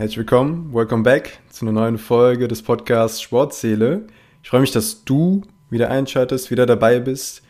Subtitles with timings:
[0.00, 4.06] Herzlich willkommen, welcome back zu einer neuen Folge des Podcasts Sportseele.
[4.42, 7.42] Ich freue mich, dass du wieder einschaltest, wieder dabei bist.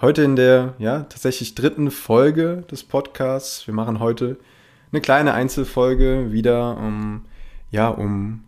[0.00, 3.68] Heute in der, ja, tatsächlich dritten Folge des Podcasts.
[3.68, 4.36] Wir machen heute
[4.90, 7.24] eine kleine Einzelfolge wieder, um,
[7.70, 8.42] ja, um,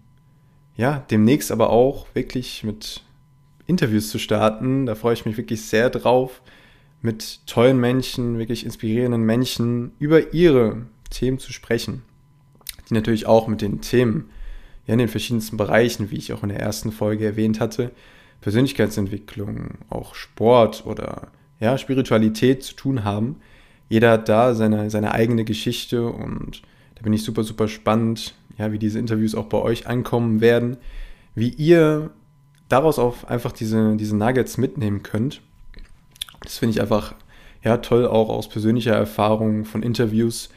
[0.77, 3.05] ja, demnächst aber auch wirklich mit
[3.68, 4.85] Interviews zu starten.
[4.85, 6.43] Da freue ich mich wirklich sehr drauf,
[7.03, 12.03] mit tollen Menschen, wirklich inspirierenden Menschen über ihre Themen zu sprechen
[12.89, 14.31] die natürlich auch mit den Themen
[14.87, 17.91] ja, in den verschiedensten Bereichen, wie ich auch in der ersten Folge erwähnt hatte,
[18.41, 21.29] Persönlichkeitsentwicklung, auch Sport oder
[21.61, 23.37] ja, Spiritualität zu tun haben.
[23.89, 26.63] Jeder hat da seine, seine eigene Geschichte und
[26.95, 30.77] da bin ich super, super spannend, ja, wie diese Interviews auch bei euch ankommen werden,
[31.35, 32.11] wie ihr
[32.69, 35.41] daraus auch einfach diese, diese Nuggets mitnehmen könnt.
[36.43, 37.15] Das finde ich einfach
[37.63, 40.51] ja, toll, auch aus persönlicher Erfahrung von Interviews,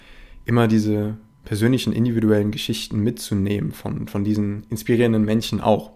[0.45, 1.17] immer diese
[1.47, 5.91] persönlichen, individuellen Geschichten mitzunehmen von, von diesen inspirierenden Menschen auch.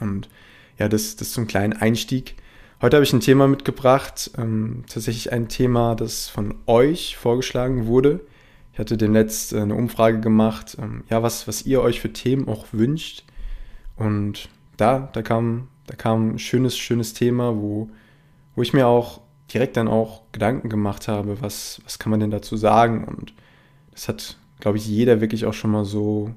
[0.00, 0.30] Und
[0.78, 2.36] ja, das, das zum kleinen Einstieg.
[2.80, 8.20] Heute habe ich ein Thema mitgebracht, ähm, tatsächlich ein Thema, das von euch vorgeschlagen wurde.
[8.72, 12.48] Ich hatte demnächst äh, eine Umfrage gemacht, ähm, ja, was, was ihr euch für Themen
[12.48, 13.24] auch wünscht.
[13.96, 14.48] Und
[14.78, 17.90] da, da kam, da kam ein schönes, schönes Thema, wo,
[18.56, 19.20] wo ich mir auch
[19.52, 23.04] direkt dann auch Gedanken gemacht habe, was, was kann man denn dazu sagen?
[23.04, 23.34] Und
[23.90, 26.30] das hat glaube ich, jeder wirklich auch schon mal so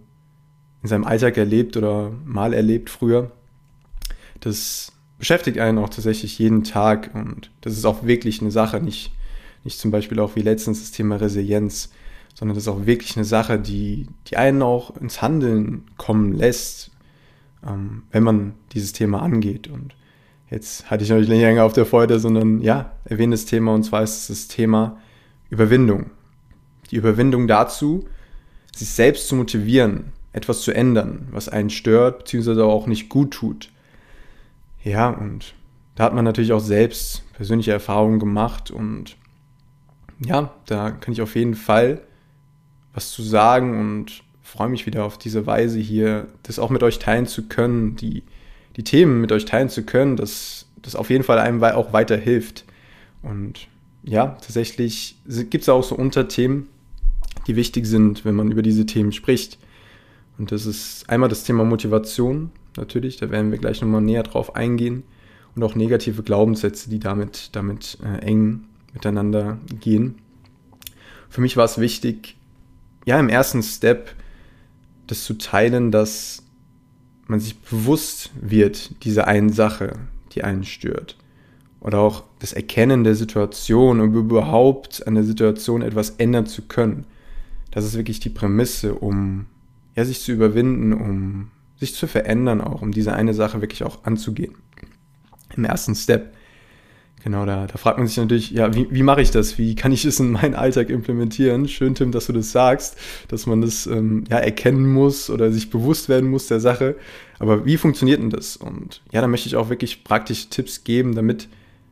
[0.83, 3.31] in seinem Alltag erlebt oder mal erlebt früher.
[4.39, 9.11] Das beschäftigt einen auch tatsächlich jeden Tag und das ist auch wirklich eine Sache, nicht,
[9.63, 11.91] nicht zum Beispiel auch wie letztens das Thema Resilienz,
[12.35, 16.91] sondern das ist auch wirklich eine Sache, die, die einen auch ins Handeln kommen lässt,
[17.67, 19.67] ähm, wenn man dieses Thema angeht.
[19.67, 19.95] Und
[20.51, 23.83] jetzt hatte ich noch nicht länger auf der Freude, sondern ja, erwähne das Thema und
[23.83, 24.97] zwar ist es das Thema
[25.49, 26.11] Überwindung
[26.91, 28.07] die Überwindung dazu,
[28.75, 33.71] sich selbst zu motivieren, etwas zu ändern, was einen stört, beziehungsweise auch nicht gut tut.
[34.83, 35.55] Ja, und
[35.95, 39.17] da hat man natürlich auch selbst persönliche Erfahrungen gemacht und
[40.19, 42.01] ja, da kann ich auf jeden Fall
[42.93, 46.99] was zu sagen und freue mich wieder auf diese Weise hier, das auch mit euch
[46.99, 48.23] teilen zu können, die,
[48.75, 52.65] die Themen mit euch teilen zu können, dass das auf jeden Fall einem auch weiterhilft.
[53.21, 53.67] Und
[54.03, 56.69] ja, tatsächlich gibt es auch so Unterthemen,
[57.47, 59.57] die wichtig sind, wenn man über diese Themen spricht.
[60.37, 64.55] Und das ist einmal das Thema Motivation, natürlich, da werden wir gleich nochmal näher drauf
[64.55, 65.03] eingehen.
[65.55, 70.15] Und auch negative Glaubenssätze, die damit, damit äh, eng miteinander gehen.
[71.29, 72.35] Für mich war es wichtig,
[73.05, 74.13] ja, im ersten Step
[75.07, 76.43] das zu teilen, dass
[77.25, 79.93] man sich bewusst wird dieser einen Sache,
[80.33, 81.17] die einen stört.
[81.79, 87.05] Oder auch das Erkennen der Situation, um überhaupt an der Situation etwas ändern zu können
[87.71, 89.45] das ist wirklich die Prämisse, um
[89.95, 94.03] ja, sich zu überwinden, um sich zu verändern auch, um diese eine Sache wirklich auch
[94.03, 94.55] anzugehen.
[95.55, 96.33] Im ersten Step.
[97.23, 99.57] Genau, da, da fragt man sich natürlich, ja, wie, wie mache ich das?
[99.57, 101.67] Wie kann ich es in meinen Alltag implementieren?
[101.67, 102.95] Schön, Tim, dass du das sagst,
[103.27, 106.95] dass man das ähm, ja, erkennen muss oder sich bewusst werden muss der Sache.
[107.39, 108.55] Aber wie funktioniert denn das?
[108.55, 111.49] Und ja, da möchte ich auch wirklich praktische Tipps geben, damit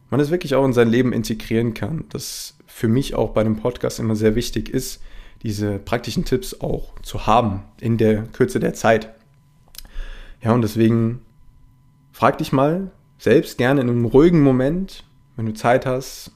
[0.09, 2.05] man es wirklich auch in sein Leben integrieren kann.
[2.09, 5.01] Das für mich auch bei einem Podcast immer sehr wichtig ist,
[5.43, 9.13] diese praktischen Tipps auch zu haben in der Kürze der Zeit.
[10.41, 11.21] Ja, und deswegen
[12.11, 15.03] frag dich mal selbst gerne in einem ruhigen Moment,
[15.35, 16.31] wenn du Zeit hast,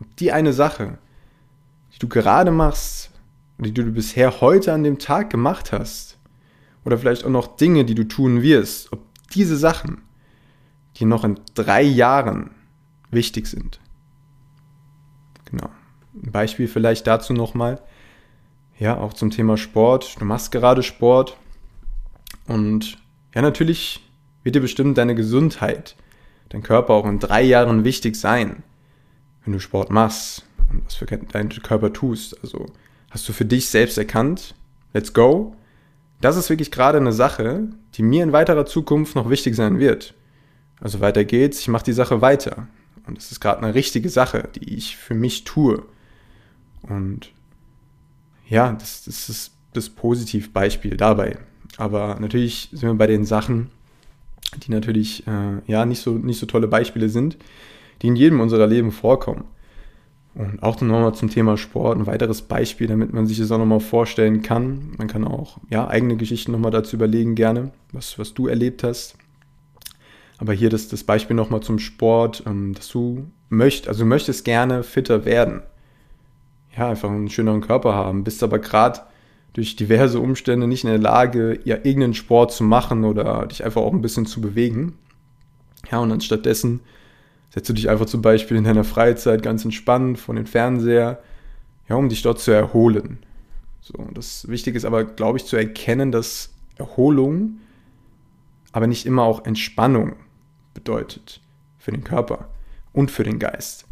[0.00, 0.98] ob die eine Sache,
[1.94, 3.10] die du gerade machst,
[3.58, 6.18] die du bisher heute an dem Tag gemacht hast,
[6.84, 9.00] oder vielleicht auch noch Dinge, die du tun wirst, ob
[9.34, 10.02] diese Sachen
[10.96, 12.50] dir noch in drei Jahren
[13.10, 13.80] wichtig sind.
[15.44, 15.68] Genau.
[16.14, 17.82] Ein Beispiel vielleicht dazu nochmal
[18.80, 20.20] ja, auch zum Thema Sport.
[20.20, 21.36] Du machst gerade Sport
[22.48, 22.98] und
[23.34, 24.02] ja, natürlich
[24.42, 25.94] wird dir bestimmt deine Gesundheit,
[26.48, 28.64] dein Körper auch in drei Jahren wichtig sein,
[29.44, 32.42] wenn du Sport machst und was für deinen Körper tust.
[32.42, 32.66] Also
[33.10, 34.54] hast du für dich selbst erkannt,
[34.94, 35.54] let's go.
[36.22, 40.14] Das ist wirklich gerade eine Sache, die mir in weiterer Zukunft noch wichtig sein wird.
[40.80, 42.66] Also weiter geht's, ich mache die Sache weiter.
[43.06, 45.82] Und es ist gerade eine richtige Sache, die ich für mich tue.
[46.82, 47.32] Und
[48.50, 51.38] ja, das, das ist das Positivbeispiel dabei.
[51.76, 53.70] Aber natürlich sind wir bei den Sachen,
[54.64, 57.38] die natürlich äh, ja nicht so, nicht so tolle Beispiele sind,
[58.02, 59.44] die in jedem unserer Leben vorkommen.
[60.34, 63.80] Und auch nochmal zum Thema Sport ein weiteres Beispiel, damit man sich das auch nochmal
[63.80, 64.94] vorstellen kann.
[64.98, 69.16] Man kann auch ja, eigene Geschichten nochmal dazu überlegen, gerne, was, was du erlebt hast.
[70.38, 74.44] Aber hier das, das Beispiel nochmal zum Sport, ähm, dass du möchtest, also du möchtest
[74.44, 75.62] gerne fitter werden
[76.76, 79.00] ja, einfach einen schöneren Körper haben, bist aber gerade
[79.52, 83.82] durch diverse Umstände nicht in der Lage, ja, irgendeinen Sport zu machen oder dich einfach
[83.82, 84.96] auch ein bisschen zu bewegen.
[85.90, 86.80] Ja, und anstattdessen
[87.50, 91.20] setzt du dich einfach zum Beispiel in deiner Freizeit ganz entspannt vor den Fernseher,
[91.88, 93.18] ja, um dich dort zu erholen.
[93.80, 97.58] So, das Wichtige ist aber, glaube ich, zu erkennen, dass Erholung
[98.72, 100.14] aber nicht immer auch Entspannung
[100.74, 101.40] bedeutet
[101.78, 102.48] für den Körper
[102.92, 103.86] und für den Geist.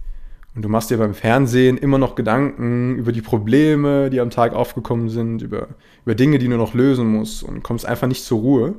[0.59, 4.55] Und du machst dir beim Fernsehen immer noch Gedanken über die Probleme, die am Tag
[4.55, 5.69] aufgekommen sind, über,
[6.05, 8.75] über Dinge, die du noch lösen musst und kommst einfach nicht zur Ruhe.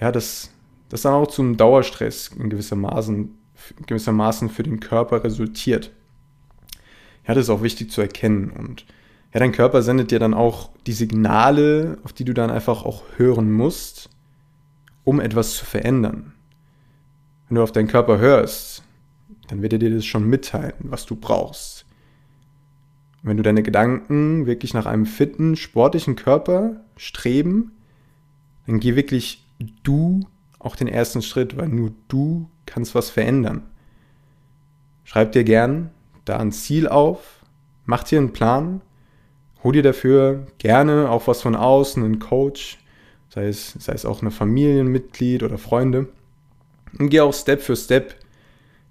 [0.00, 0.50] Ja, das,
[0.88, 3.36] das dann auch zum Dauerstress in gewissermaßen,
[3.84, 5.90] gewissermaßen für den Körper resultiert.
[7.26, 8.48] Ja, das ist auch wichtig zu erkennen.
[8.48, 8.86] Und
[9.34, 13.02] ja, dein Körper sendet dir dann auch die Signale, auf die du dann einfach auch
[13.18, 14.08] hören musst,
[15.04, 16.32] um etwas zu verändern.
[17.46, 18.84] Wenn du auf deinen Körper hörst,
[19.48, 21.84] dann wird er dir das schon mitteilen, was du brauchst.
[23.22, 27.72] Und wenn du deine Gedanken wirklich nach einem fitten, sportlichen Körper streben,
[28.66, 29.44] dann geh wirklich
[29.82, 30.20] du
[30.58, 33.62] auch den ersten Schritt, weil nur du kannst was verändern.
[35.04, 35.90] Schreib dir gern
[36.24, 37.40] da ein Ziel auf,
[37.86, 38.82] mach dir einen Plan,
[39.64, 42.78] hol dir dafür gerne auch was von außen, einen Coach,
[43.30, 46.08] sei es, sei es auch ein Familienmitglied oder Freunde.
[46.98, 48.14] Und geh auch Step für Step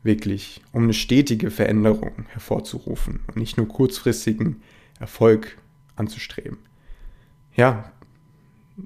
[0.07, 4.63] wirklich, um eine stetige Veränderung hervorzurufen und nicht nur kurzfristigen
[4.99, 5.59] Erfolg
[5.95, 6.57] anzustreben.
[7.55, 7.91] Ja,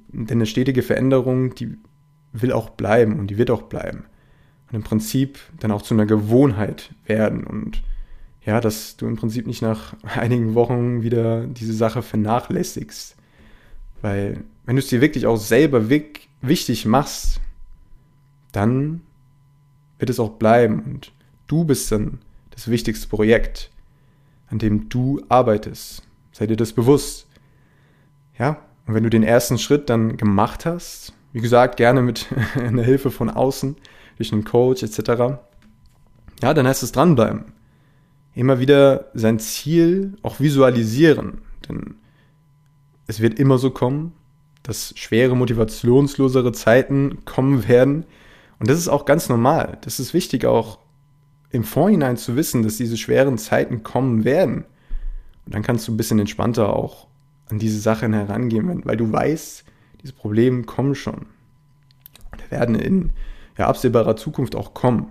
[0.09, 1.77] denn eine stetige Veränderung, die
[2.33, 4.05] will auch bleiben und die wird auch bleiben.
[4.69, 7.81] Und im Prinzip dann auch zu einer Gewohnheit werden und
[8.43, 13.15] ja, dass du im Prinzip nicht nach einigen Wochen wieder diese Sache vernachlässigst.
[14.01, 15.89] Weil wenn du es dir wirklich auch selber
[16.41, 17.39] wichtig machst,
[18.51, 19.01] dann
[20.01, 20.81] wird es auch bleiben.
[20.81, 21.13] Und
[21.47, 22.19] du bist dann
[22.49, 23.71] das wichtigste Projekt,
[24.47, 26.03] an dem du arbeitest.
[26.33, 27.27] Sei dir das bewusst.
[28.37, 28.57] Ja,
[28.87, 33.11] und wenn du den ersten Schritt dann gemacht hast, wie gesagt, gerne mit einer Hilfe
[33.11, 33.77] von außen,
[34.17, 35.39] durch einen Coach etc.,
[36.41, 37.45] ja, dann heißt es dranbleiben.
[38.33, 41.41] Immer wieder sein Ziel auch visualisieren.
[41.69, 41.95] Denn
[43.05, 44.13] es wird immer so kommen,
[44.63, 48.05] dass schwere, motivationslosere Zeiten kommen werden,
[48.61, 49.79] und das ist auch ganz normal.
[49.81, 50.77] Das ist wichtig auch
[51.49, 54.65] im Vorhinein zu wissen, dass diese schweren Zeiten kommen werden.
[55.47, 57.07] Und dann kannst du ein bisschen entspannter auch
[57.49, 59.65] an diese Sachen herangehen, weil du weißt,
[60.03, 61.25] diese Probleme kommen schon.
[62.31, 63.09] Und werden in
[63.57, 65.07] ja, absehbarer Zukunft auch kommen,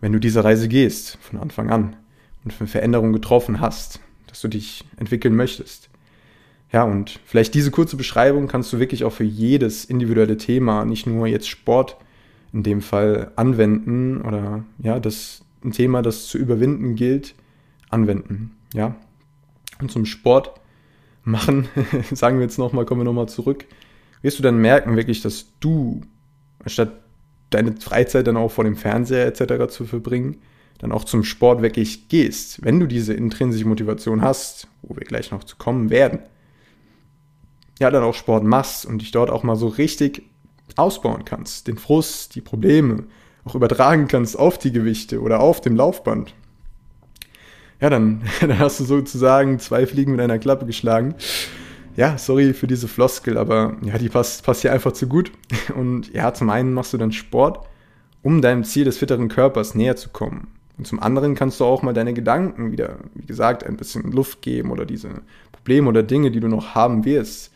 [0.00, 1.94] wenn du diese Reise gehst, von Anfang an
[2.42, 5.90] und für Veränderungen getroffen hast, dass du dich entwickeln möchtest.
[6.72, 11.06] Ja, und vielleicht diese kurze Beschreibung kannst du wirklich auch für jedes individuelle Thema, nicht
[11.06, 11.96] nur jetzt Sport,
[12.52, 17.34] in dem Fall anwenden oder ja, das ein Thema, das zu überwinden gilt,
[17.90, 18.56] anwenden.
[18.74, 18.96] Ja.
[19.80, 20.52] Und zum Sport
[21.22, 21.68] machen,
[22.12, 23.66] sagen wir jetzt nochmal, kommen wir nochmal zurück,
[24.22, 26.02] wirst du dann merken wirklich, dass du,
[26.64, 26.92] anstatt
[27.50, 29.72] deine Freizeit dann auch vor dem Fernseher etc.
[29.72, 30.38] zu verbringen,
[30.78, 35.30] dann auch zum Sport wirklich gehst, wenn du diese intrinsische Motivation hast, wo wir gleich
[35.30, 36.20] noch zu kommen werden,
[37.78, 40.22] ja, dann auch Sport machst und dich dort auch mal so richtig
[40.80, 43.04] ausbauen kannst, den Frust, die Probleme
[43.44, 46.34] auch übertragen kannst auf die Gewichte oder auf dem Laufband,
[47.80, 51.14] ja, dann, dann hast du sozusagen zwei Fliegen mit einer Klappe geschlagen.
[51.96, 55.32] Ja, sorry für diese Floskel, aber ja, die passt, passt hier einfach zu gut.
[55.74, 57.66] Und ja, zum einen machst du dann Sport,
[58.22, 60.48] um deinem Ziel des fitteren Körpers näher zu kommen.
[60.78, 64.40] Und zum anderen kannst du auch mal deine Gedanken wieder, wie gesagt, ein bisschen Luft
[64.40, 65.08] geben oder diese
[65.52, 67.52] Probleme oder Dinge, die du noch haben wirst,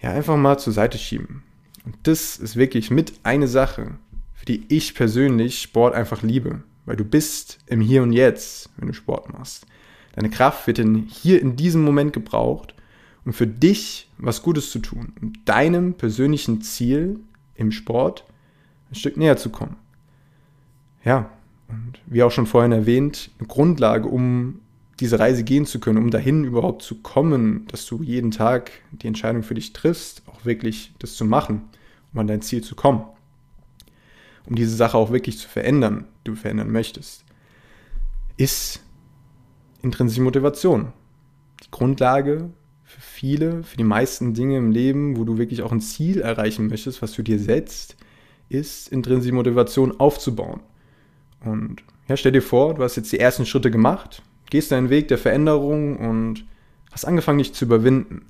[0.00, 1.42] ja, einfach mal zur Seite schieben.
[1.84, 3.98] Und das ist wirklich mit eine Sache,
[4.32, 6.62] für die ich persönlich Sport einfach liebe.
[6.86, 9.66] Weil du bist im Hier und Jetzt, wenn du Sport machst.
[10.14, 12.74] Deine Kraft wird in, hier in diesem Moment gebraucht,
[13.24, 17.20] um für dich was Gutes zu tun, um deinem persönlichen Ziel
[17.54, 18.24] im Sport
[18.90, 19.76] ein Stück näher zu kommen.
[21.04, 21.30] Ja,
[21.68, 24.60] und wie auch schon vorhin erwähnt, eine Grundlage, um
[25.00, 29.06] diese Reise gehen zu können, um dahin überhaupt zu kommen, dass du jeden Tag die
[29.06, 31.62] Entscheidung für dich triffst, auch wirklich das zu machen,
[32.12, 33.04] um an dein Ziel zu kommen.
[34.46, 37.24] Um diese Sache auch wirklich zu verändern, die du verändern möchtest,
[38.36, 38.82] ist
[39.82, 40.92] intrinsische Motivation.
[41.64, 42.50] Die Grundlage
[42.84, 46.68] für viele, für die meisten Dinge im Leben, wo du wirklich auch ein Ziel erreichen
[46.68, 47.96] möchtest, was du dir setzt,
[48.48, 50.60] ist intrinsische Motivation aufzubauen.
[51.40, 55.08] Und ja, stell dir vor, du hast jetzt die ersten Schritte gemacht, gehst deinen Weg
[55.08, 56.44] der Veränderung und
[56.90, 58.26] hast angefangen, dich zu überwinden.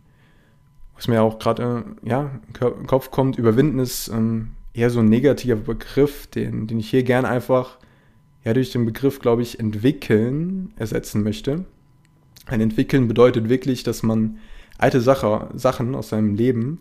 [0.94, 2.30] Was mir auch gerade äh, ja,
[2.60, 7.02] im Kopf kommt, überwinden ist ähm, eher so ein negativer Begriff, den, den ich hier
[7.02, 7.78] gerne einfach
[8.44, 11.64] ja, durch den Begriff, glaube ich, entwickeln ersetzen möchte.
[12.46, 14.38] Ein Entwickeln bedeutet wirklich, dass man
[14.76, 16.80] alte Sache, Sachen aus seinem Leben,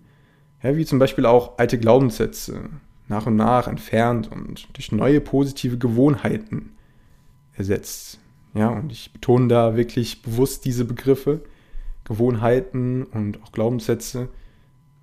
[0.61, 2.69] ja, wie zum Beispiel auch alte Glaubenssätze,
[3.07, 6.71] nach und nach entfernt und durch neue positive Gewohnheiten
[7.53, 8.19] ersetzt.
[8.53, 11.41] Ja, und ich betone da wirklich bewusst diese Begriffe,
[12.03, 14.29] Gewohnheiten und auch Glaubenssätze,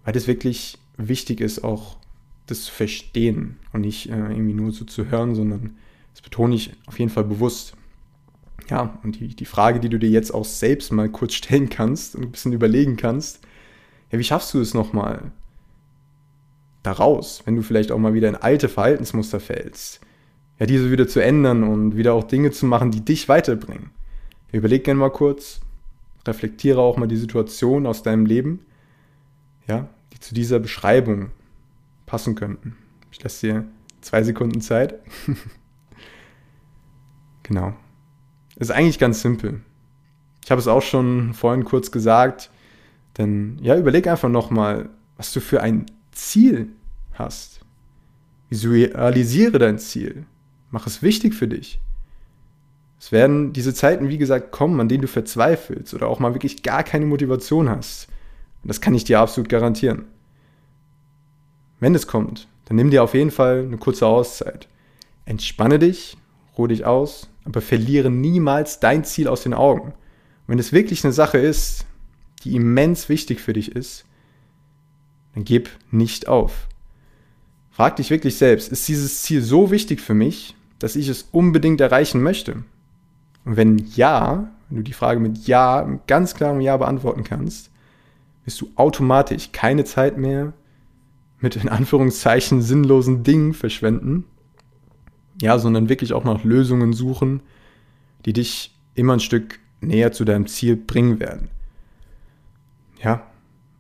[0.05, 1.97] weil es wirklich wichtig ist, auch
[2.47, 5.77] das zu verstehen und nicht äh, irgendwie nur so zu hören, sondern
[6.13, 7.75] das betone ich auf jeden Fall bewusst.
[8.69, 12.15] Ja, und die, die Frage, die du dir jetzt auch selbst mal kurz stellen kannst
[12.15, 13.41] und ein bisschen überlegen kannst,
[14.13, 15.33] ja, wie schaffst du es nochmal
[16.83, 20.01] daraus, wenn du vielleicht auch mal wieder in alte Verhaltensmuster fällst?
[20.61, 23.91] Ja, diese wieder zu ändern und wieder auch Dinge zu machen, die dich weiterbringen.
[24.53, 25.61] Überleg gerne mal kurz,
[26.27, 28.61] reflektiere auch mal die Situation aus deinem Leben,
[29.67, 31.31] ja, die zu dieser Beschreibung
[32.05, 32.77] passen könnten.
[33.11, 33.65] Ich lasse dir
[34.03, 34.97] zwei Sekunden Zeit.
[37.43, 37.73] genau.
[38.57, 39.63] Ist eigentlich ganz simpel.
[40.45, 42.51] Ich habe es auch schon vorhin kurz gesagt,
[43.17, 46.69] denn ja, überleg einfach nochmal, was du für ein Ziel
[47.15, 47.61] hast.
[48.51, 50.27] Visualisiere dein Ziel.
[50.71, 51.81] Mach es wichtig für dich.
[52.99, 56.63] Es werden diese Zeiten, wie gesagt, kommen, an denen du verzweifelst oder auch mal wirklich
[56.63, 58.09] gar keine Motivation hast.
[58.63, 60.05] Und das kann ich dir absolut garantieren.
[61.81, 64.69] Wenn es kommt, dann nimm dir auf jeden Fall eine kurze Auszeit.
[65.25, 66.19] Entspanne dich,
[66.59, 69.95] ruhe dich aus, aber verliere niemals dein Ziel aus den Augen.
[70.47, 71.87] wenn es wirklich eine Sache ist,
[72.43, 74.05] die immens wichtig für dich ist,
[75.35, 76.67] dann gib nicht auf.
[77.71, 81.81] Frag dich wirklich selbst, ist dieses Ziel so wichtig für mich, dass ich es unbedingt
[81.81, 82.65] erreichen möchte?
[83.45, 87.71] Und wenn ja, wenn du die Frage mit Ja, mit ganz klarem Ja beantworten kannst,
[88.45, 90.53] wirst du automatisch keine Zeit mehr
[91.39, 94.25] mit in Anführungszeichen sinnlosen Dingen verschwenden,
[95.41, 97.41] ja, sondern wirklich auch nach Lösungen suchen,
[98.27, 101.49] die dich immer ein Stück näher zu deinem Ziel bringen werden.
[103.03, 103.27] Ja,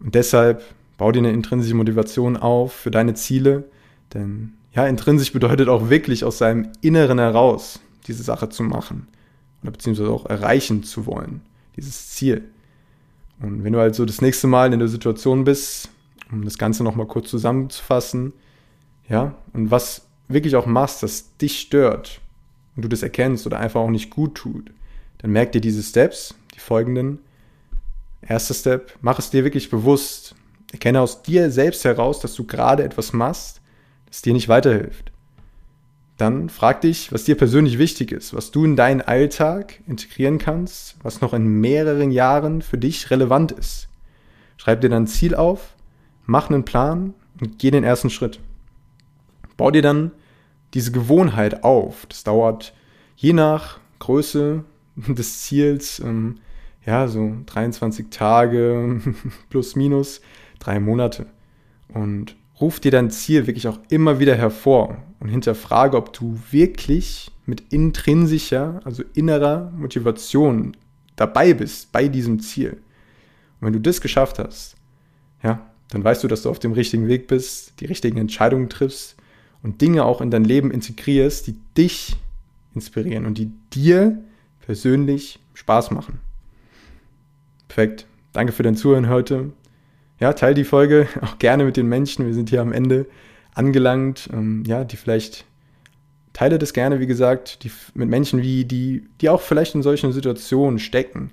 [0.01, 0.63] und deshalb
[0.97, 3.65] bau dir eine intrinsische Motivation auf für deine Ziele,
[4.15, 9.09] denn ja, intrinsisch bedeutet auch wirklich aus seinem Inneren heraus diese Sache zu machen
[9.63, 11.43] oder beziehungsweise auch erreichen zu wollen,
[11.77, 12.45] dieses Ziel.
[13.41, 15.89] Und wenn du also das nächste Mal in der Situation bist,
[16.31, 18.33] um das Ganze nochmal kurz zusammenzufassen,
[19.09, 22.21] ja, und was wirklich auch machst, das dich stört
[22.77, 24.71] und du das erkennst oder einfach auch nicht gut tut,
[25.19, 27.19] dann merk dir diese Steps, die folgenden.
[28.23, 30.35] Erster Step, mach es dir wirklich bewusst.
[30.73, 33.60] Erkenne aus dir selbst heraus, dass du gerade etwas machst,
[34.11, 35.13] das dir nicht weiterhilft.
[36.19, 40.97] Dann frag dich, was dir persönlich wichtig ist, was du in deinen Alltag integrieren kannst,
[41.03, 43.89] was noch in mehreren Jahren für dich relevant ist.
[44.59, 45.75] Schreib dir dann ein Ziel auf
[46.31, 48.39] mach einen Plan und geh den ersten Schritt.
[49.57, 50.13] Bau dir dann
[50.75, 52.07] diese Gewohnheit auf.
[52.07, 52.73] Das dauert
[53.17, 54.65] je nach Größe
[54.97, 56.39] des Ziels, ähm,
[56.87, 59.01] ja, so 23 Tage
[59.51, 60.21] plus minus
[60.61, 61.27] drei Monate.
[61.89, 67.31] Und ruf dir dein Ziel wirklich auch immer wieder hervor und hinterfrage, ob du wirklich
[67.47, 70.77] mit intrinsischer, also innerer Motivation
[71.17, 72.73] dabei bist bei diesem Ziel.
[73.61, 74.77] Und wenn du das geschafft hast,
[75.43, 79.17] ja, dann weißt du, dass du auf dem richtigen Weg bist, die richtigen Entscheidungen triffst
[79.63, 82.17] und Dinge auch in dein Leben integrierst, die dich
[82.75, 84.23] inspirieren und die dir
[84.61, 86.21] persönlich Spaß machen.
[87.69, 88.07] Perfekt.
[88.33, 89.53] Danke für dein Zuhören heute.
[90.21, 92.27] Ja, teile die Folge auch gerne mit den Menschen.
[92.27, 93.07] Wir sind hier am Ende
[93.55, 94.29] angelangt.
[94.33, 95.47] Ähm, ja, die vielleicht
[96.33, 100.13] teile das gerne, wie gesagt, die, mit Menschen, wie die, die auch vielleicht in solchen
[100.13, 101.33] Situationen stecken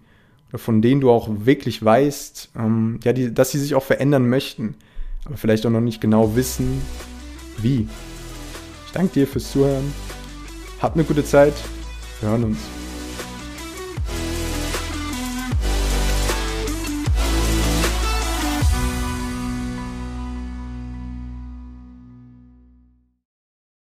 [0.50, 4.28] oder von denen du auch wirklich weißt, ähm, ja, die, dass sie sich auch verändern
[4.28, 4.76] möchten,
[5.26, 6.82] aber vielleicht auch noch nicht genau wissen,
[7.58, 7.88] wie.
[8.86, 9.94] Ich danke dir fürs Zuhören.
[10.82, 11.54] Hab eine gute Zeit.
[12.22, 12.87] Wir hören uns.